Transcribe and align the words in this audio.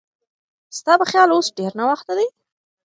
ستا 0.77 0.93
په 1.01 1.05
خیال 1.11 1.29
اوس 1.33 1.47
ډېر 1.57 1.71
ناوخته 1.79 2.13
دی؟ 2.17 2.27